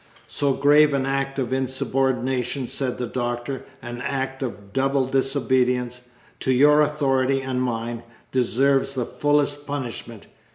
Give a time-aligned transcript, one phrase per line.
[0.25, 6.01] "So grave an act of insubordination," said the Doctor, "an act of double disobedience
[6.39, 8.01] to your authority and mine
[8.31, 10.25] deserves the fullest punishment.